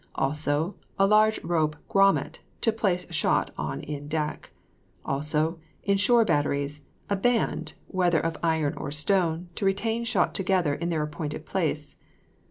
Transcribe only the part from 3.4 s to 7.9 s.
in on deck. Also, in shore batteries, a band,